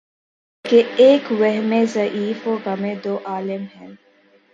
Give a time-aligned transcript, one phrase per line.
[0.65, 3.87] کہ ایک وہمِ ضعیف و غمِ دوعالم ہے